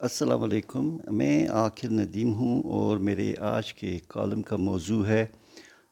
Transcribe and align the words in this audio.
السلام 0.00 0.42
علیکم، 0.42 0.98
میں 1.10 1.48
آخر 1.48 1.90
ندیم 1.90 2.34
ہوں 2.34 2.62
اور 2.62 2.96
میرے 2.96 3.34
آج 3.38 3.74
کے 3.74 3.98
کالم 4.08 4.42
کا 4.42 4.56
موضوع 4.56 5.06
ہے، 5.06 5.26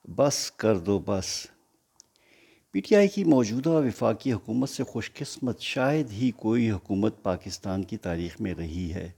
بس 0.08 0.50
کر 0.50 0.78
دو 0.78 1.02
بس۔ 1.06 1.46
پی 2.72 2.80
ٹی 2.80 2.96
آئی 2.96 3.08
کی 3.08 3.24
موجودہ 3.24 3.70
وفاقی 3.70 4.32
حکومت 4.32 4.68
سے 4.68 4.84
خوش 4.84 5.12
قسمت 5.12 5.60
شاید 5.60 6.12
ہی 6.12 6.30
کوئی 6.36 6.70
حکومت 6.70 7.22
پاکستان 7.22 7.82
کی 7.82 7.96
تاریخ 7.96 8.40
میں 8.40 8.54
رہی 8.54 8.92
ہے۔ 8.92 9.10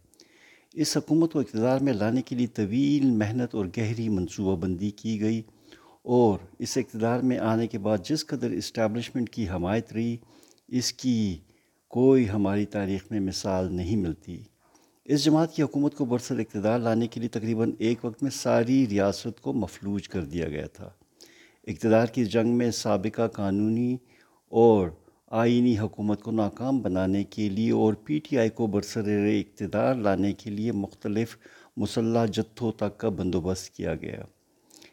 اس 0.73 0.97
حکومت 0.97 1.33
کو 1.33 1.41
اقتدار 1.41 1.81
میں 1.81 1.93
لانے 1.93 2.23
کے 2.23 2.37
لیے 2.37 2.47
طویل 2.47 3.11
محنت 3.11 3.55
اور 3.55 3.67
گہری 3.67 4.09
منصوبہ 4.09 4.57
بندی 4.57 4.91
کی 4.91 5.21
گئی 5.21 5.43
اور 6.03 6.39
اس 6.59 6.79
اقتدار 6.79 7.21
میں 7.21 7.39
آنے 7.39 7.67
کے 7.67 7.79
بعد 7.79 7.99
جس 8.05 8.27
قدر 8.27 8.51
اسٹیبلشمنٹ 8.51 9.31
کی 9.31 9.49
حمایت 9.49 9.93
رہی، 9.93 10.17
اس 10.69 10.93
کی 10.93 11.39
کوئی 11.89 12.31
ہماری 12.31 12.67
تاریخ 12.67 13.05
میں 13.11 13.21
مثال 13.21 13.75
نہیں 13.75 13.97
ملتی۔ 13.97 14.39
اس 15.09 15.25
جماعت 15.25 15.55
کی 15.55 15.63
حکومت 15.63 15.95
کو 15.95 16.05
برسر 16.05 16.39
اقتدار 16.39 16.79
لانے 16.79 17.07
کے 17.07 17.21
لیے 17.21 17.29
تقریباً 17.29 17.73
ایک 17.79 18.05
وقت 18.05 18.23
میں 18.23 18.31
ساری 18.31 18.87
ریاست 18.89 19.41
کو 19.41 19.53
مفلوج 19.53 20.09
کر 20.09 20.25
دیا 20.25 20.49
گیا 20.49 20.67
تھا۔ 20.67 20.91
اقتدار 21.67 22.07
کی 22.07 22.25
جنگ 22.25 22.51
میں 22.51 22.71
سابقہ 22.71 23.29
قانونی 23.29 23.97
اور 24.49 24.89
آئینی 25.27 25.79
حکومت 25.79 26.23
کو 26.23 26.31
ناکام 26.31 26.79
بنانے 26.79 27.25
کے 27.25 27.49
لیے 27.49 27.71
اور 27.71 27.95
پی 27.95 28.19
ٹی 28.19 28.39
آئی 28.39 28.49
کو 28.49 28.67
برسر 28.67 29.09
اقتدار 29.39 29.95
لانے 29.95 30.33
کے 30.33 30.51
لیے 30.51 30.73
مختلف 30.73 31.37
مسلح 31.77 32.27
جتھوں 32.27 32.73
تک 32.73 32.99
کا 32.99 33.09
بندوبست 33.09 33.71
کیا 33.71 33.95
گیا۔ 33.95 34.23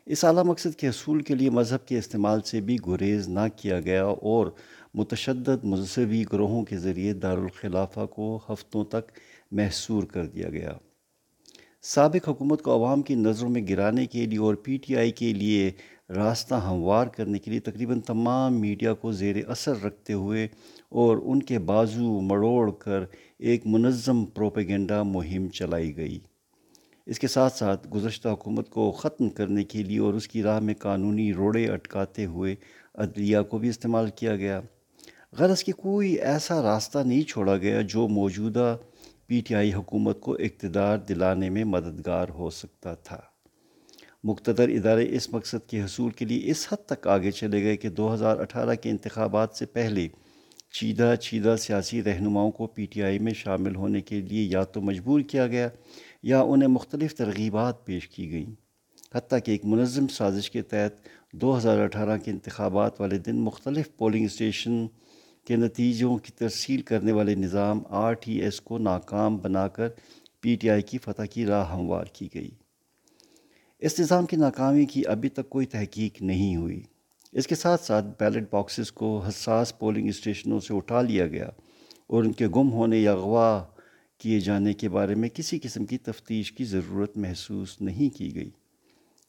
اس 0.06 0.26
اعلیٰ 0.26 0.44
مقصد 0.44 0.76
کے 0.76 0.88
حصول 0.88 1.22
کے 1.22 1.36
لیے 1.36 1.50
مذہب 1.50 1.88
کے 1.88 1.98
استعمال 1.98 2.42
سے 2.42 2.62
بھی 2.62 2.78
گریز 2.88 3.28
نہ 3.28 3.48
کیا 3.56 3.80
گیا 3.80 4.06
اور 4.06 4.48
متشدد 4.94 5.64
مذہبی 5.64 6.24
گروہوں 6.34 6.66
کے 6.66 6.78
ذریعے 6.78 7.14
دارالخلافہ 7.14 8.06
کو 8.06 8.40
ہفتوں 8.50 8.84
تک 8.84 9.12
محصور 9.56 10.04
کر 10.04 10.26
دیا 10.26 10.50
گیا۔ 10.50 10.72
سابق 11.82 12.30
حکومت 12.30 12.62
کو 12.62 12.74
عوام 12.74 13.02
کی 13.02 13.16
نظروں 13.16 13.50
میں 13.50 13.62
گرانے 13.70 14.06
کے 14.06 14.26
لیے 14.26 14.40
اور 14.40 14.56
پی 14.56 14.78
ٹی 14.78 14.96
آئی 14.96 15.12
کے 15.12 15.34
لیے 15.34 15.72
راستہ 16.10 16.56
ہموار 16.56 17.08
کرنے 17.08 17.40
کے 17.40 17.52
لیے 17.52 17.60
تقریباً 17.60 18.00
تمام 18.00 18.62
میڈیا 18.62 18.94
کو 18.94 19.12
زیر 19.12 19.36
اثر 19.48 19.84
رکھتے 19.84 20.14
ہوئے 20.14 20.48
اور 20.90 21.18
ان 21.24 21.44
کے 21.44 21.60
بازو 21.60 22.22
مڑوڑ 22.22 22.72
کر 22.72 23.04
ایک 23.40 23.68
منظم 23.68 24.26
پروپیگنڈا 24.26 25.04
مہم 25.04 25.48
چلائی 25.48 25.98
گئی۔ 25.98 26.20
اس 27.06 27.20
کے 27.20 27.28
ساتھ 27.28 27.58
ساتھ 27.58 27.88
گزشتہ 27.88 28.30
حکومت 28.30 28.70
کو 28.70 28.92
ختم 28.92 29.30
کرنے 29.30 29.64
کے 29.64 29.84
لیے 29.84 30.00
اور 30.00 30.14
اس 30.14 30.28
کی 30.28 30.44
راہ 30.44 30.60
میں 30.60 30.74
قانونی 30.74 31.34
روڑے 31.34 31.68
اٹکاتے 31.68 32.26
ہوئے 32.26 32.56
عدلیہ 32.96 33.38
کو 33.50 33.58
بھی 33.58 33.70
استعمال 33.70 34.10
کیا 34.16 34.36
گیا۔ 34.36 34.62
غرض 35.40 35.64
کہ 35.64 35.72
کوئی 35.72 36.14
ایسا 36.14 36.62
راستہ 36.62 37.00
نہیں 37.00 37.22
چھوڑا 37.22 37.58
گیا 37.58 37.82
جو 37.82 38.08
موجودہ 38.08 38.78
پی 39.28 39.42
ٹی 39.42 39.56
آئی 39.56 39.74
حکومت 39.74 40.20
کو 40.20 40.34
اقتدار 40.34 40.98
دلانے 40.98 41.50
میں 41.50 41.64
مددگار 41.64 42.30
ہو 42.30 42.50
سکتا 42.50 42.94
تھا۔ 42.94 43.20
مقتدر 44.24 44.70
ادارے 44.70 45.16
اس 45.16 45.34
مقصد 45.34 45.70
کے 45.70 45.82
حصول 45.82 46.12
کے 46.12 46.26
لیے 46.26 46.42
اس 46.44 46.68
حد 46.72 46.86
تک 46.86 47.08
آگے 47.08 47.32
چلے 47.32 47.64
گئے 47.64 47.78
کہ 47.78 47.90
دو 47.90 48.14
ہزار 48.14 48.38
اٹھارہ 48.38 48.76
کے 48.76 48.90
انتخابات 48.90 49.56
سے 49.56 49.66
پہلے 49.66 50.08
چیدہ 50.74 51.16
چیدہ 51.22 51.56
سیاسی 51.60 52.04
رہنماؤں 52.04 52.52
کو 52.52 52.68
پی 52.68 52.86
ٹی 52.86 53.04
آئی 53.04 53.20
میں 53.20 53.34
شامل 53.34 53.76
ہونے 53.76 54.02
کے 54.02 54.22
لیے 54.22 54.44
یا 54.44 54.64
تو 54.64 54.82
مجبور 54.82 55.22
کیا 55.22 55.48
گیا 55.48 55.70
یا 56.24 56.42
انہیں 56.42 56.70
مختلف 56.70 57.16
ترغیبات 57.16 57.86
پیش 57.86 58.08
کی 58.08 58.32
گئیں۔ 58.32 58.54
حتیٰ 59.16 59.40
کہ 59.46 59.52
ایک 59.52 59.66
منظم 59.66 60.08
سازش 60.08 60.52
کے 60.52 60.62
تحت 60.62 61.08
دو 61.32 61.58
ہزار 61.58 61.78
اٹھارہ 61.78 62.18
کے 62.18 62.32
انتخابات 62.32 63.02
والے 63.02 63.18
دن 63.18 63.36
مختلف 63.36 63.98
پولنگ 63.98 64.26
اسٹیشن 64.26 64.88
کے 65.46 65.56
نتیجوں 65.56 66.18
کی 66.18 66.32
ترسیل 66.32 66.82
کرنے 66.82 67.12
والے 67.12 67.36
نظام 67.36 67.80
آر 67.90 68.14
ٹی 68.14 68.42
ایس 68.42 68.62
کو 68.62 68.78
ناکام 68.78 69.38
بنا 69.38 69.68
کر 69.68 69.88
پی 70.42 70.56
ٹی 70.56 70.70
آئی 70.70 70.82
کی 70.82 70.98
فتح 70.98 71.24
کی 71.24 71.46
راہ 71.46 71.74
ہموار 71.74 72.06
کی 72.14 72.30
گئی۔ 72.36 72.50
اس 73.80 74.00
نظام 74.00 74.26
کی 74.26 74.36
ناکامی 74.36 74.86
کی 74.86 75.04
ابھی 75.08 75.30
تک 75.30 75.50
کوئی 75.50 75.66
تحقیق 75.66 76.22
نہیں 76.22 76.56
ہوئی۔ 76.56 76.82
اس 77.32 77.48
کے 77.48 77.56
ساتھ 77.56 77.84
ساتھ 77.84 78.06
بیلٹ 78.20 78.48
باکسز 78.52 78.92
کو 78.92 79.20
حساس 79.20 79.80
پولنگ 79.80 80.08
اسٹیشنوں 80.08 80.60
سے 80.60 80.74
اٹھا 80.74 81.02
لیا 81.02 81.28
گیا 81.28 81.48
اور 82.08 82.24
ان 82.24 82.32
کے 82.32 82.48
گم 82.48 82.72
ہونے 82.72 82.98
یا 82.98 83.12
اغوا 83.12 83.64
کیے 84.18 84.40
جانے 84.40 84.74
کے 84.74 84.90
بارے 84.90 85.16
میں 85.16 85.30
کسی 85.30 85.60
قسم 85.60 85.86
کی 85.86 85.98
تفتیش 85.98 86.52
کی 86.52 86.64
ضرورت 86.64 87.18
محسوس 87.18 87.82
نہیں 87.82 88.18
کی 88.18 88.36
گئی۔ 88.36 88.50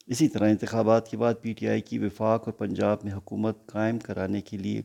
اسی 0.07 0.27
طرح 0.27 0.49
انتخابات 0.49 1.11
کے 1.11 1.17
بعد 1.17 1.33
پی 1.41 1.53
ٹی 1.53 1.67
آئی 1.67 1.81
کی 1.81 1.99
وفاق 1.99 2.41
اور 2.45 2.53
پنجاب 2.53 2.97
میں 3.03 3.13
حکومت 3.13 3.65
قائم 3.65 3.99
کرانے 3.99 4.41
کے 4.41 4.57
لیے 4.57 4.81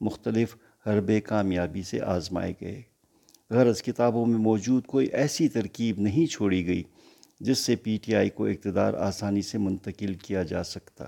مختلف 0.00 0.56
حربے 0.86 1.20
کامیابی 1.20 1.82
سے 1.82 2.00
آزمائے 2.00 2.52
گئے۔ 2.60 2.82
غرض 3.50 3.82
کتابوں 3.82 4.26
میں 4.26 4.38
موجود 4.38 4.86
کوئی 4.86 5.06
ایسی 5.06 5.48
ترکیب 5.48 6.00
نہیں 6.00 6.26
چھوڑی 6.26 6.66
گئی 6.66 6.82
جس 7.40 7.58
سے 7.58 7.76
پی 7.76 7.96
ٹی 7.96 8.14
آئی 8.14 8.30
کو 8.30 8.46
اقتدار 8.46 8.94
آسانی 8.94 9.42
سے 9.42 9.58
منتقل 9.58 10.14
کیا 10.14 10.42
جا 10.42 10.64
سکتا۔ 10.64 11.04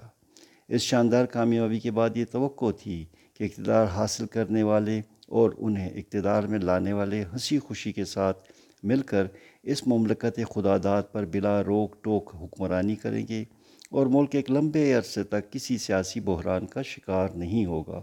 اس 0.69 0.81
شاندار 0.81 1.25
کامیابی 1.25 1.81
کے 1.81 1.91
بعد 1.91 2.11
یہ 2.15 2.25
توقع 2.33 2.71
تھی 2.83 3.05
کہ 3.34 3.44
اقتدار 3.44 3.87
حاصل 3.87 4.27
کرنے 4.27 4.62
والے 4.62 5.00
اور 5.28 5.50
انہیں 5.59 5.91
اقتدار 5.91 6.43
میں 6.43 6.59
لانے 6.59 6.93
والے 6.93 7.25
ہنسی 7.33 7.59
خوشی 7.59 7.93
کے 7.93 8.05
ساتھ 8.05 8.53
مل 8.83 9.00
کر 9.00 9.27
اس 9.62 9.87
مملکت 9.87 10.41
خدا 10.55 10.77
داد 10.84 11.03
پر 11.12 11.25
بلا 11.25 11.65
روک 11.65 12.05
ٹوک 12.05 12.34
حکمرانی 12.34 12.94
کریں 12.94 13.27
گے 13.28 13.44
اور 13.91 14.06
ملک 14.06 14.34
ایک 14.34 14.50
لمبے 14.50 14.93
عرصے 14.93 15.22
تک 15.22 15.53
کسی 15.53 15.78
سیاسی 15.78 16.21
بحران 16.21 16.67
کا 16.67 16.83
شکار 16.83 17.28
نہیں 17.28 17.67
ہوگا۔ 17.67 18.03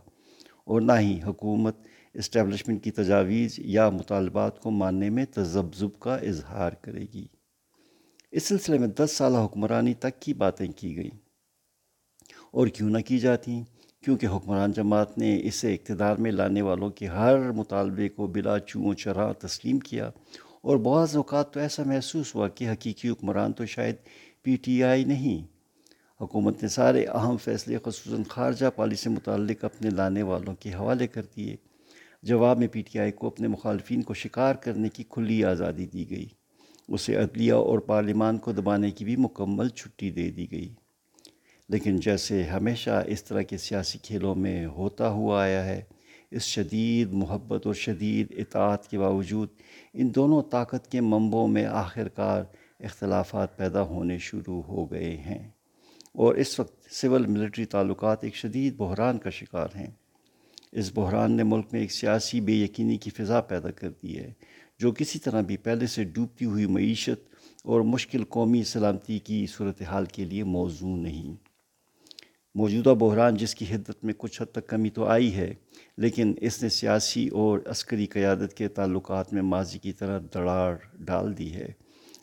اور 0.66 0.82
نہ 0.82 0.92
ہی 1.00 1.20
حکومت 1.24 1.78
اسٹیبلشمنٹ 2.14 2.84
کی 2.84 2.92
تجاویز 2.92 3.56
یا 3.58 3.90
مطالبات 3.90 4.60
کو 4.60 4.72
ماننے 4.72 5.10
میں 5.10 5.26
تذبذب 5.26 6.00
کا 6.00 6.16
اظہار 6.16 6.72
کرے 6.72 7.06
گی۔ 7.14 7.28
اس 8.32 8.44
سلسلے 8.44 8.78
میں 8.78 8.88
دس 8.88 9.12
سالہ 9.12 9.38
حکمرانی 9.38 9.94
تک 9.94 10.22
کی 10.22 10.34
باتیں 10.34 10.68
کی 10.68 10.96
گئیں۔ 10.96 11.18
اور 12.52 12.68
کیوں 12.68 12.90
نہ 12.90 12.98
کی 12.98 13.18
جاتی؟ 13.18 13.62
کیونکہ 14.04 14.26
حکمران 14.26 14.72
جماعت 14.72 15.18
نے 15.18 15.40
اسے 15.44 15.74
اقتدار 15.74 16.16
میں 16.16 16.32
لانے 16.32 16.62
والوں 16.62 16.90
کے 16.90 17.08
ہر 17.08 17.52
مطالبے 17.52 18.10
کو 18.10 18.28
بلا 18.28 18.60
چوں 18.60 18.94
چراہ 18.94 19.34
تسلیم 19.34 19.80
کیا۔ 19.80 20.10
اور 20.62 20.78
بعض 20.78 21.16
اوقات 21.16 21.54
تو 21.54 21.60
ایسا 21.60 21.84
محسوس 21.84 22.36
ہوا 22.36 22.48
کہ 22.48 22.70
حقیقی 22.70 23.10
حکمران 23.10 23.54
تو 23.54 23.66
شاید 23.66 23.96
پی 24.42 24.56
ٹی 24.56 24.84
آئی 24.84 25.04
نہیں 25.04 25.55
حکومت 26.22 26.64
نے 26.64 26.70
سارے 26.70 27.06
اہم 27.06 27.38
فیصلے، 27.38 27.78
خصوصاً 27.84 28.24
خارجہ 28.24 28.66
پالیسی 28.76 29.04
سے 29.04 29.10
متعلق 29.10 29.66
اپنے 29.66 29.90
لانے 29.90 30.24
والوں 30.24 30.56
کے 30.56 30.74
حوالے 30.74 31.08
کر 31.08 31.22
دیے۔ 31.36 31.56
جواب 32.24 32.60
میں 32.60 32.68
پی 32.68 32.82
ٹی 32.82 33.00
آئی 33.00 33.12
کو 33.12 33.28
اپنے 33.28 33.48
مخالفین 33.48 34.02
کو 34.02 34.14
شکار 34.14 34.56
کرنے 34.56 34.90
کی 34.90 35.04
کھلی 35.10 35.46
آزادی 35.46 35.86
دی 35.86 36.10
گئی۔ 36.10 36.26
اسے 36.88 37.16
عدلیہ 37.16 37.54
اور 37.54 37.80
پارلیمان 37.80 38.38
کو 38.38 38.52
دبانے 38.52 38.92
کی 38.92 39.06
بھی 39.06 39.16
مکمل 39.16 39.70
چھٹی 39.70 40.12
دے 40.12 40.32
دی 40.32 40.52
گئی۔ 40.52 40.74
لیکن 41.70 41.98
جیسے 41.98 42.44
ہمیشہ 42.44 43.04
اس 43.08 43.24
طرح 43.24 43.42
کے 43.42 43.58
سیاسی 43.58 44.00
کھیلوں 44.00 44.36
میں 44.36 44.66
ہوتا 44.66 45.10
ہوا 45.10 45.44
آیا 45.44 45.66
ہے، 45.66 45.82
اس 46.32 46.42
شدید 46.42 47.14
محبت 47.14 47.66
اور 47.66 47.74
شدید 47.74 48.28
اطاعت 48.38 48.88
کے 48.88 49.00
باوجود 49.00 49.50
ان 49.94 50.16
دونوں 50.16 50.42
طاقت 50.42 50.92
کے 50.92 51.02
منبوں 51.02 51.48
میں 51.48 51.66
آخر 51.66 52.08
کار 52.08 52.44
اختلافات 52.80 53.58
پیدا 53.58 53.82
ہونے 53.82 54.18
شروع 54.18 54.62
ہو 54.62 54.92
گئے 54.92 55.18
ہیں۔ 55.18 55.55
اور 56.16 56.36
اس 56.36 56.60
وقت 56.60 56.92
سول 56.92 57.26
ملٹری 57.26 57.66
تعلقات 57.66 58.24
ایک 58.24 58.36
شدید 58.36 58.76
بحران 58.78 59.18
کا 59.18 59.30
شکار 59.30 59.68
ہیں۔ 59.76 59.92
اس 60.72 60.92
بحران 60.96 61.32
نے 61.32 61.44
ملک 61.44 61.66
میں 61.72 61.82
ایک 61.82 61.92
سیاسی 61.92 62.42
بے 62.42 62.54
یقینی 62.54 62.98
کی 62.98 63.10
فضا 63.10 63.42
پیدا 63.42 63.72
کر 63.72 63.90
دی 63.90 64.18
ہے، 64.20 64.32
جو 64.80 64.92
کسی 64.92 65.20
طرح 65.20 65.42
بھی 65.42 65.58
پہلے 65.58 65.88
سے 65.88 66.04
ڈوبتی 66.04 66.46
ہوئی 66.46 66.66
معیشت 66.66 67.36
اور 67.64 67.82
مشکل 67.82 68.24
قومی 68.24 68.64
سلامتی 68.64 69.20
کی 69.20 69.46
صورتحال 69.48 70.06
کے 70.06 70.26
لیے 70.26 70.44
موضوع 70.44 70.96
نہیں۔ 70.98 71.36
موجودہ 72.56 72.94
بحران 73.00 73.38
جس 73.38 73.56
کی 73.56 73.66
حدت 73.70 74.04
میں 74.04 74.14
کچھ 74.18 74.42
حد 74.42 74.52
تک 74.52 74.68
کمی 74.68 74.90
تو 74.90 75.06
آئی 75.06 75.34
ہے، 75.36 75.54
لیکن 75.98 76.34
اس 76.42 76.62
نے 76.64 76.70
سیاسی 76.70 77.28
اور 77.28 77.60
عسکری 77.66 78.06
قیادت 78.06 78.54
کے 78.54 78.68
تعلقات 78.68 79.34
میں 79.34 79.42
ماضی 79.42 79.80
کی 79.80 79.94
طرح 79.94 80.20
دڑاڑ 80.34 80.76
ڈال 81.00 81.38
دی 81.38 81.54
ہے، 81.54 81.72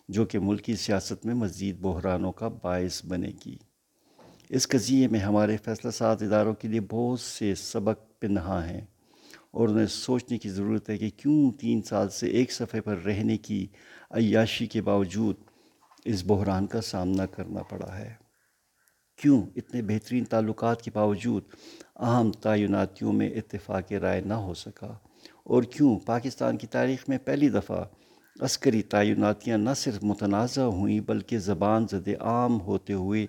جو 0.09 0.25
کہ 0.25 0.39
ملکی 0.39 0.77
سیاست 0.77 1.27
میں 1.27 1.35
مزید 1.35 1.81
بحرانوں 1.81 2.33
کا 2.33 2.49
باعث 2.63 3.05
بنے 3.05 3.33
گی۔ 3.47 3.57
اس 4.53 4.69
قضیے 4.69 5.09
میں 5.09 5.21
ہمارے 5.21 5.57
فیصلہ 5.57 5.91
سات 5.91 6.23
اداروں 6.23 6.55
کے 6.55 6.69
لیے 6.69 6.81
بہت 6.81 7.21
سے 7.21 7.55
سبق 7.55 8.21
پنہا 8.21 8.71
ہیں 8.71 8.81
اور 9.51 9.69
انہیں 9.69 9.87
سوچنے 9.87 10.39
کی 10.39 10.49
ضرورت 10.49 10.91
ہے 10.91 10.99
کہ 10.99 11.11
کیوں 11.11 11.51
تین 11.51 11.83
سال 11.83 12.09
سے 12.09 12.27
ایک 12.27 12.53
صفحے 12.53 12.81
پر 12.81 12.97
رہنے 12.97 13.37
کی 13.37 13.67
عیاشی 14.11 14.67
کے 14.67 14.83
باوجود 14.83 15.37
اس 16.05 16.25
بحران 16.27 16.67
کا 16.67 16.81
سامنا 16.81 17.27
کرنا 17.27 17.63
پڑا 17.63 17.99
ہے۔ 17.99 18.15
کیوں 19.23 19.43
اتنے 19.57 19.83
بہترین 19.83 20.25
تعلقات 20.25 20.83
کے 20.83 20.91
باوجود 20.95 21.43
اہم 21.97 22.33
تعیناتیوں 22.33 23.13
میں 23.13 23.31
اتفاق 23.31 23.93
رائے 23.93 24.21
نہ 24.21 24.35
ہو 24.35 24.55
سکا؟ 24.55 24.95
اور 25.45 25.63
کیوں 25.63 25.99
پاکستان 25.99 26.57
کی 26.57 26.67
تاریخ 26.67 27.09
میں 27.09 27.19
پہلی 27.19 27.49
دفعہ 27.49 27.85
عسکری 28.41 28.83
تعیناتیاں 28.83 29.59
نہ 29.59 29.71
صرف 29.77 30.05
متنازع 30.05 30.63
ہوئیں 30.63 31.01
بلکہ 31.01 31.39
زبان 31.39 31.87
زد 31.91 32.09
عام 32.21 32.61
ہوتے 32.61 32.93
ہوئے 32.93 33.27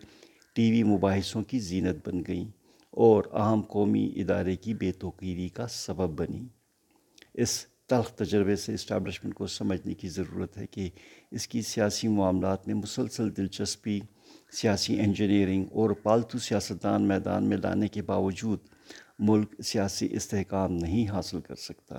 ٹی 0.53 0.71
وی 0.71 0.83
مباحثوں 0.83 1.43
کی 1.43 1.59
زینت 1.59 2.09
بن 2.09 2.21
گئیں 2.27 2.45
اور 2.91 3.23
اہم 3.33 3.61
قومی 3.61 4.13
ادارے 4.15 4.55
کی 4.55 4.73
بے 4.73 4.91
توقیری 4.91 5.49
کا 5.49 5.67
سبب 5.67 6.09
بنی 6.19 6.47
اس 7.33 7.65
تلخ 7.87 8.11
تجربے 8.11 8.55
سے 8.55 8.73
اسٹیبلشمنٹ 8.73 9.33
کو 9.33 9.47
سمجھنے 9.47 9.93
کی 9.93 10.09
ضرورت 10.09 10.57
ہے 10.57 10.67
کہ 10.67 10.89
اس 11.31 11.47
کی 11.47 11.61
سیاسی 11.61 12.07
معاملات 12.07 12.67
میں 12.67 12.75
مسلسل 12.75 13.37
دلچسپی، 13.37 13.99
سیاسی 14.51 14.99
انجینئرنگ 14.99 15.65
اور 15.71 15.89
پالتو 15.89 16.39
سیاستدان 16.39 17.07
میدان 17.07 17.49
میں 17.49 17.57
لانے 17.57 17.87
کے 17.87 18.01
باوجود 18.01 18.59
ملک 19.19 19.61
سیاسی 19.61 20.07
استحکام 20.11 20.73
نہیں 20.73 21.07
حاصل 21.09 21.41
کر 21.41 21.55
سکتا۔ 21.55 21.95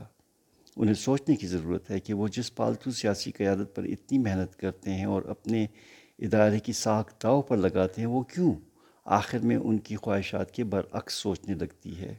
انہیں 0.76 0.94
سوچنے 0.94 1.36
کی 1.36 1.46
ضرورت 1.46 1.90
ہے 1.90 2.00
کہ 2.00 2.14
وہ 2.14 2.28
جس 2.28 2.54
پالتو 2.54 2.90
سیاسی 2.90 3.30
قیادت 3.30 3.74
پر 3.76 3.84
اتنی 3.84 4.18
محنت 4.18 4.56
کرتے 4.56 4.94
ہیں 4.94 5.04
اور 5.04 5.22
اپنے 5.22 5.66
ادارے 6.24 6.58
کی 6.58 6.72
ساکھ 6.72 7.12
داؤ 7.22 7.40
پر 7.42 7.56
لگاتے 7.56 8.00
ہیں، 8.00 8.08
وہ 8.08 8.22
کیوں؟ 8.22 8.52
آخر 9.06 9.38
میں 9.38 9.56
ان 9.56 9.78
کی 9.78 9.96
خواہشات 9.96 10.50
کے 10.50 10.64
برعکس 10.64 11.14
سوچنے 11.14 11.54
لگتی 11.54 11.98
ہے۔ 11.98 12.14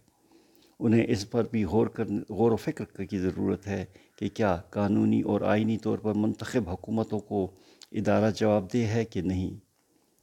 انہیں 0.79 1.05
اس 1.07 1.29
پر 1.31 1.43
بھی 1.51 1.63
غور 1.63 1.87
کر، 1.87 2.05
غور 2.29 2.51
و 2.51 2.55
فکر 2.55 3.03
کی 3.03 3.19
ضرورت 3.19 3.67
ہے 3.67 3.85
کہ 4.15 4.29
کیا 4.29 4.55
قانونی 4.69 5.21
اور 5.21 5.41
آئینی 5.41 5.77
طور 5.77 5.97
پر 5.97 6.13
منتخب 6.13 6.69
حکومتوں 6.69 7.19
کو 7.19 7.51
ادارہ 7.91 8.31
جواب 8.31 8.73
دہ 8.73 8.85
ہے 8.87 9.05
کہ 9.05 9.21
نہیں۔ 9.21 9.55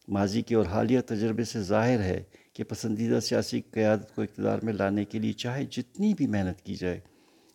ماضی 0.09 0.43
کے 0.43 0.55
اور 0.55 0.67
حالیہ 0.67 1.01
تجربے 1.07 1.45
سے 1.45 1.63
ظاہر 1.63 2.01
ہے 2.01 2.23
کہ 2.53 2.65
پسندیدہ 2.65 3.21
سیاسی 3.21 3.61
قیادت 3.61 4.15
کو 4.15 4.23
اقتدار 4.23 4.59
میں 4.63 4.73
لانے 4.73 5.05
کے 5.05 5.19
لیے 5.19 5.33
چاہے 5.33 5.65
جتنی 5.71 6.13
بھی 6.15 6.27
محنت 6.27 6.61
کی 6.61 6.75
جائے، 6.75 7.01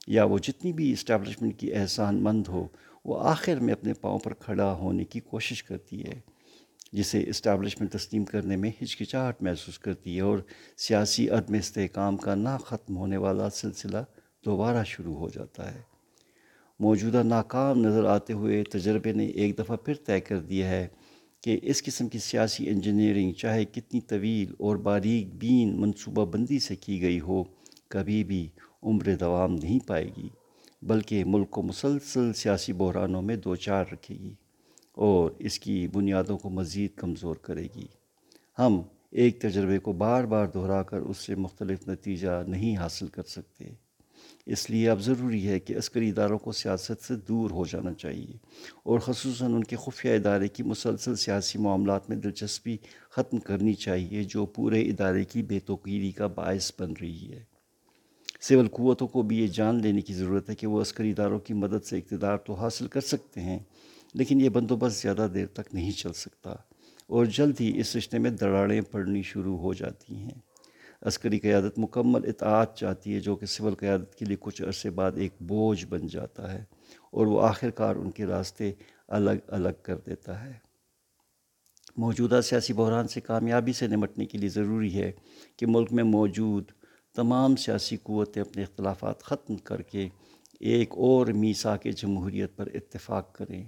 یا 0.08 0.24
وہ 0.24 0.38
جتنی 0.38 0.74
بھی 0.74 0.92
اسٹیبلشمنٹ 0.92 1.60
کی 1.60 1.74
احسان 1.74 2.24
مند 2.24 2.48
ہو 2.48 2.68
وہ 3.07 3.19
آخر 3.19 3.59
میں 3.59 3.74
اپنے 3.74 3.94
پاؤں 3.94 4.19
پر 4.19 4.33
کھڑا 4.33 4.74
ہونے 4.74 5.04
کی 5.04 5.19
کوشش 5.19 5.63
کرتی 5.63 6.04
ہے، 6.04 6.19
جسے 6.94 7.24
اسٹیبلشمنٹ 7.27 7.92
تسلیم 7.92 8.25
کرنے 8.25 8.56
میں 8.56 8.71
ہچکچاہٹ 8.83 9.44
محسوس 9.44 9.80
کرتی 9.80 10.15
ہے 10.15 10.21
اور 10.21 10.39
سیاسی 10.77 11.30
عدم 11.30 11.54
استحکام 11.54 12.18
کا 12.18 12.36
نہ 12.36 12.57
ختم 12.65 12.98
ہونے 12.98 13.18
والا 13.18 13.50
سلسلہ 13.50 13.98
دوبارہ 14.45 14.83
شروع 14.83 15.15
ہو 15.15 15.30
جاتا 15.30 15.75
ہے۔ 15.75 15.81
موجودہ 16.80 17.24
ناکام 17.24 17.80
نظر 17.80 18.06
آتے 18.06 18.33
ہوئے 18.33 18.63
تجربے 18.63 19.12
نے 19.12 19.25
ایک 19.25 19.57
دفعہ 19.59 19.77
پھر 19.77 19.94
طے 19.94 20.19
کر 20.19 20.39
دیا 20.39 20.69
ہے 20.69 20.88
کہ 21.44 21.59
اس 21.62 21.83
قسم 21.83 22.07
کی 22.07 22.19
سیاسی 22.19 22.69
انجینئرنگ 22.69 23.31
چاہے 23.31 23.65
کتنی 23.65 24.01
طویل 24.01 24.54
اور 24.59 24.75
باریک 24.75 25.36
بین 25.36 25.81
منصوبہ 25.81 26.25
بندی 26.25 26.59
سے 26.59 26.75
کی 26.75 27.01
گئی 27.01 27.19
ہو، 27.19 27.44
کبھی 27.88 28.24
بھی 28.24 28.50
عمر 28.83 29.15
دوام 29.19 29.54
نہیں 29.54 29.88
پائے 29.88 30.09
گی۔ 30.18 30.30
بلکہ 30.82 31.26
ملک 31.26 31.50
کو 31.50 31.62
مسلسل 31.62 32.34
سیاسی 32.34 32.74
بحرانوں 32.74 33.22
میں 33.22 33.36
دو 33.36 33.56
چار 33.56 33.86
رکھے 33.92 34.16
گی 34.16 34.34
اور 34.94 35.32
اس 35.40 35.60
کی 35.60 35.88
بنیادوں 35.88 36.38
کو 36.38 36.50
مزید 36.50 36.92
کمزور 36.96 37.36
کرے 37.36 37.68
گی۔ 37.76 37.88
ہم 38.60 38.82
ایک 39.12 39.42
تجربے 39.42 39.80
کو 39.80 39.94
بار 39.94 40.24
بار 40.24 40.46
دہرا 40.46 40.84
کر 40.84 41.00
اس 41.00 41.18
سے 41.18 41.36
مختلف 41.36 41.88
نتیجہ 41.88 42.44
نہیں 42.48 42.78
حاصل 42.78 43.08
کر 43.08 43.24
سکتے۔ 43.24 43.66
اس 44.46 44.70
لیے 44.70 44.90
اب 44.90 45.02
ضروری 45.02 45.48
ہے 45.48 45.60
کہ 45.60 45.78
عسکری 45.78 46.10
اداروں 46.10 46.38
کو 46.38 46.52
سیاست 46.52 47.04
سے 47.04 47.16
دور 47.16 47.52
ہو 47.52 47.66
جانا 47.66 47.94
چاہیے 47.94 48.38
اور 48.84 49.00
خصوصاً 49.00 49.54
ان 49.54 49.64
کے 49.64 49.76
خفیہ 49.76 50.12
ادارے 50.12 50.48
کی 50.48 50.64
مسلسل 50.64 51.16
سیاسی 51.16 51.60
معاملات 51.60 52.10
میں 52.10 52.18
دلچسپی 52.18 52.78
ختم 53.10 53.38
کرنی 53.38 53.74
چاہیے 53.74 54.24
جو 54.24 54.46
پورے 54.46 54.82
ادارے 54.82 55.24
کی 55.24 55.44
بے 55.44 55.60
توقیری 55.60 56.12
کا 56.12 56.28
باعث 56.28 56.72
بن 56.80 56.94
رہی 57.02 57.32
ہے۔ 57.32 57.56
سول 58.48 58.68
قوتوں 58.68 59.08
کو 59.08 59.22
بھی 59.22 59.38
یہ 59.38 59.48
جان 59.48 59.82
لینے 59.82 60.02
کی 60.02 60.14
ضرورت 60.14 60.50
ہے 60.50 60.56
کہ 60.56 60.68
وہ 60.68 60.82
عسکری 60.82 61.10
اداروں 61.12 61.40
کی 61.40 61.54
مدد 61.54 61.86
سے 61.86 61.98
اقتدار 61.98 62.38
تو 62.38 62.54
حاصل 62.54 62.88
کر 62.88 63.02
سکتے 63.02 63.42
ہیں، 63.42 63.60
لیکن 64.14 64.42
یہ 64.42 64.50
بندوبست 64.50 65.02
زیادہ 65.02 65.28
دیر 65.34 65.46
تک 65.46 65.74
نہیں 65.74 65.92
چل 65.92 66.14
سکتا 66.14 66.52
اور 67.08 67.26
جلد 67.26 67.62
ہی 67.62 67.72
اس 67.80 67.96
رشتے 67.96 68.20
میں 68.20 68.32
دراڑیں 68.32 68.82
پڑنی 68.82 69.22
شروع 69.22 69.58
ہو 69.58 69.74
جاتی 69.74 70.16
ہیں۔ 70.16 70.40
عسکری 71.02 71.40
قیادت 71.40 71.80
مکمل 71.80 72.30
اطاعت 72.30 72.76
چاہتی 72.76 73.14
ہے، 73.16 73.20
جو 73.20 73.36
کہ 73.36 73.46
سول 73.46 73.76
قیادت 73.76 74.16
کے 74.16 74.26
لیے 74.26 74.38
کچھ 74.40 74.62
عرصے 74.62 74.90
بعد 74.90 75.18
ایک 75.18 75.36
بوجھ 75.42 75.86
بن 75.86 76.08
جاتا 76.08 76.52
ہے 76.54 76.64
اور 77.12 77.28
وہ 77.28 77.42
آخر 77.42 77.70
کار 77.72 77.96
ان 77.96 78.12
کے 78.12 78.26
راستے 78.26 78.72
الگ 79.08 79.46
الگ 79.48 79.84
کر 79.84 79.98
دیتا 80.06 80.44
ہے۔ 80.46 80.54
موجودہ 81.98 82.40
سیاسی 82.44 82.74
بحران 82.74 83.08
سے 83.08 83.22
کامیابی 83.22 83.74
سے 83.74 83.88
نمٹنے 83.88 84.26
کے 84.26 84.38
لیے 84.38 84.50
ضروری 84.50 84.94
ہے 84.94 85.12
کہ 85.58 85.66
ملک 85.66 85.94
میں 85.94 86.04
موجود 86.06 86.72
تمام 87.18 87.56
سیاسی 87.56 87.98
قوتیں 87.98 88.42
اپنے 88.42 88.64
اختلافات 88.64 89.24
ختم 89.24 89.56
کر 89.56 89.81
کے 89.81 90.10
ایک 90.60 90.92
اور 90.92 91.28
میسا 91.28 91.78
کے 91.78 91.92
جمہوریت 91.92 92.58
پر 92.58 92.68
اتفاق 92.74 93.36
کریں، 93.36 93.68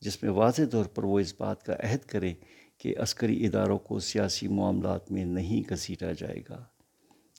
جس 0.00 0.22
میں 0.22 0.30
واضح 0.30 0.62
طور 0.72 0.84
پر 0.84 1.04
وہ 1.04 1.20
اس 1.20 1.34
بات 1.38 1.62
کا 1.62 1.72
عہد 1.72 1.98
کریں 1.98 2.34
کہ 2.78 2.94
عسکری 2.98 3.46
اداروں 3.46 3.78
کو 3.78 3.98
سیاسی 3.98 4.48
معاملات 4.48 5.12
میں 5.12 5.24
نہیں 5.24 5.72
گھسیٹا 5.72 6.12
جائے 6.12 6.42
گا۔ 6.48 6.64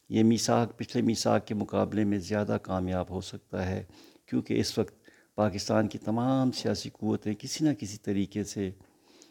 یہ 0.09 0.23
میساک 0.23 0.77
پچھلے 0.77 1.03
میساک 1.03 1.47
کے 1.47 1.53
مقابلے 1.53 2.03
میں 2.03 2.19
زیادہ 2.19 2.57
کامیاب 2.61 3.09
ہو 3.09 3.21
سکتا 3.21 3.65
ہے، 3.65 3.83
کیونکہ 4.25 4.59
اس 4.59 4.77
وقت 4.77 4.94
پاکستان 5.35 5.88
کی 5.88 5.97
تمام 5.97 6.51
سیاسی 6.51 6.89
قوتیں 6.89 7.33
کسی 7.33 7.65
نہ 7.65 7.73
کسی 7.79 7.97
طریقے 7.97 8.44
سے 8.44 8.71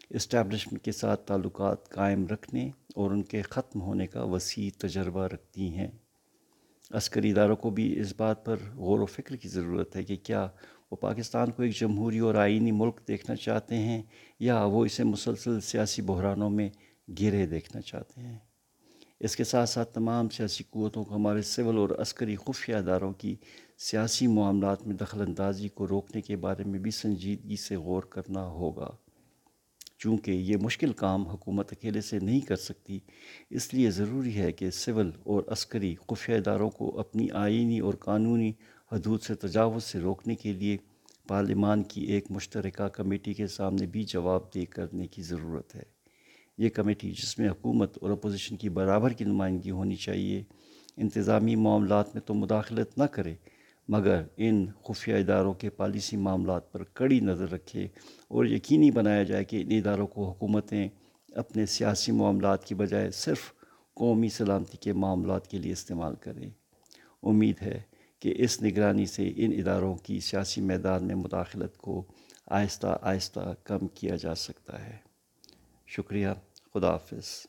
اسٹیبلشمنٹ 0.09 0.81
کے 0.81 0.91
ساتھ 0.91 1.27
تعلقات 1.27 1.89
قائم 1.89 2.27
رکھنے 2.27 2.69
اور 2.95 3.11
ان 3.11 3.23
کے 3.23 3.41
ختم 3.41 3.81
ہونے 3.81 4.07
کا 4.07 4.23
وسیع 4.23 4.69
تجربہ 4.77 5.23
رکھتی 5.23 5.73
ہیں۔ 5.73 5.91
عسکری 6.91 7.31
اداروں 7.31 7.55
کو 7.55 7.69
بھی 7.69 7.99
اس 7.99 8.13
بات 8.17 8.45
پر 8.45 8.55
غور 8.75 8.99
و 8.99 9.05
فکر 9.05 9.35
کی 9.35 9.49
ضرورت 9.49 9.95
ہے 9.95 10.03
کہ 10.03 10.15
کیا 10.15 10.47
وہ 10.91 10.95
پاکستان 10.95 11.51
کو 11.51 11.63
ایک 11.63 11.79
جمہوری 11.79 12.19
اور 12.19 12.35
آئینی 12.35 12.71
ملک 12.71 13.07
دیکھنا 13.07 13.35
چاہتے 13.35 13.77
ہیں 13.77 14.01
یا 14.39 14.63
وہ 14.63 14.85
اسے 14.85 15.03
مسلسل 15.03 15.61
سیاسی 15.61 16.01
بحرانوں 16.01 16.49
میں 16.49 16.69
گرے 17.21 17.45
دیکھنا 17.45 17.81
چاہتے 17.81 18.21
ہیں۔ 18.21 18.37
اس 19.19 19.35
کے 19.35 19.43
ساتھ 19.43 19.69
ساتھ 19.69 19.93
تمام 19.93 20.29
سیاسی 20.29 20.63
قوتوں 20.69 21.03
کو 21.03 21.15
ہمارے 21.15 21.41
سول 21.41 21.77
اور 21.77 21.89
عسکری 21.89 22.35
خفیہ 22.35 22.75
اداروں 22.75 23.13
کی 23.13 23.35
سیاسی 23.77 24.27
معاملات 24.27 24.87
میں 24.87 24.95
دخل 24.95 25.21
اندازی 25.21 25.69
کو 25.69 25.87
روکنے 25.87 26.21
کے 26.21 26.35
بارے 26.35 26.63
میں 26.63 26.79
بھی 26.79 26.91
سنجیدگی 26.91 27.55
سے 27.55 27.75
غور 27.75 28.03
کرنا 28.03 28.47
ہوگا۔ 28.47 28.89
چونکہ 29.99 30.31
یہ 30.31 30.57
مشکل 30.57 30.93
کام 30.93 31.27
حکومت 31.27 31.71
اکیلے 31.71 32.01
سے 32.01 32.19
نہیں 32.19 32.39
کر 32.39 32.55
سکتی، 32.55 32.99
اس 33.49 33.73
لیے 33.73 33.91
ضروری 33.91 34.35
ہے 34.37 34.51
کہ 34.51 34.69
سول 34.71 35.11
اور 35.23 35.43
عسکری 35.47 35.95
خفیہ 36.07 36.35
اداروں 36.35 36.69
کو 36.69 36.99
اپنی 36.99 37.27
آئینی 37.33 37.79
اور 37.79 37.93
قانونی 37.93 38.51
حدود 38.91 39.21
سے 39.21 39.35
تجاوز 39.35 39.83
سے 39.83 39.99
روکنے 39.99 40.35
کے 40.35 40.53
لیے 40.53 40.77
پارلیمان 41.27 41.83
کی 41.83 42.01
ایک 42.01 42.31
مشترکہ 42.31 42.87
کمیٹی 42.87 43.33
کے 43.33 43.47
سامنے 43.47 43.85
بھی 43.85 44.03
جواب 44.03 44.53
دہ 44.55 44.65
کرنے 44.69 45.07
کی 45.07 45.21
ضرورت 45.21 45.75
ہے۔ 45.75 45.83
یہ 46.57 46.69
کمیٹی 46.69 47.11
جس 47.11 47.37
میں 47.39 47.49
حکومت 47.49 47.97
اور 48.01 48.09
اپوزیشن 48.09 48.55
کی 48.55 48.69
برابر 48.69 49.13
کی 49.13 49.25
نمائندگی 49.25 49.71
ہونی 49.71 49.95
چاہیے، 49.95 50.43
انتظامی 50.97 51.55
معاملات 51.55 52.15
میں 52.15 52.21
تو 52.21 52.33
مداخلت 52.33 52.97
نہ 52.97 53.03
کرے 53.03 53.35
مگر 53.91 54.23
ان 54.37 54.65
خفیہ 54.83 55.15
اداروں 55.15 55.53
کے 55.53 55.69
پالیسی 55.69 56.17
معاملات 56.17 56.71
پر 56.71 56.83
کڑی 56.83 57.19
نظر 57.19 57.51
رکھے 57.51 57.87
اور 58.27 58.45
یقینی 58.45 58.91
بنایا 58.91 59.23
جائے 59.23 59.43
کہ 59.43 59.61
ان 59.61 59.71
اداروں 59.71 60.07
کو 60.07 60.29
حکومتیں 60.29 60.87
اپنے 61.35 61.65
سیاسی 61.65 62.11
معاملات 62.11 62.65
کی 62.65 62.75
بجائے 62.75 63.11
صرف 63.11 63.39
قومی 63.93 64.29
سلامتی 64.29 64.77
کے 64.77 64.93
معاملات 64.93 65.47
کے 65.47 65.57
لیے 65.57 65.71
استعمال 65.71 66.15
کریں۔ 66.15 66.49
امید 67.23 67.55
ہے 67.61 67.81
کہ 68.19 68.33
اس 68.37 68.63
نگرانی 68.63 69.05
سے 69.05 69.33
ان 69.35 69.51
اداروں 69.57 69.95
کی 69.95 70.19
سیاسی 70.19 70.61
میدان 70.61 71.07
میں 71.07 71.15
مداخلت 71.15 71.77
کو 71.77 72.05
آہستہ 72.47 72.97
آہستہ 73.01 73.53
کم 73.63 73.87
کیا 73.87 74.15
جا 74.15 74.35
سکتا 74.35 74.85
ہے۔ 74.85 74.97
شکریہ، 75.87 76.27
خدا 76.73 76.91
حافظ۔ 76.91 77.45